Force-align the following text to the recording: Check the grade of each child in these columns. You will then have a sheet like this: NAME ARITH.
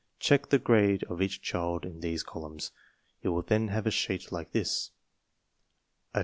Check 0.19 0.49
the 0.49 0.57
grade 0.57 1.03
of 1.03 1.21
each 1.21 1.43
child 1.43 1.85
in 1.85 1.99
these 1.99 2.23
columns. 2.23 2.71
You 3.21 3.33
will 3.33 3.43
then 3.43 3.67
have 3.67 3.85
a 3.85 3.91
sheet 3.91 4.31
like 4.31 4.51
this: 4.51 4.89
NAME 6.15 6.15
ARITH. 6.15 6.19